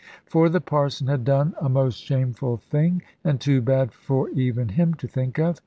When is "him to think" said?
4.69-5.37